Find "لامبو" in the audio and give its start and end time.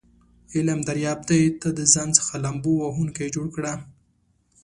2.43-2.71